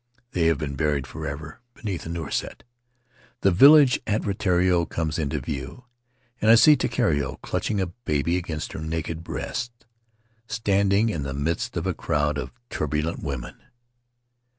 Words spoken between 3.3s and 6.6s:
The village at Rutiaro comes into view, and I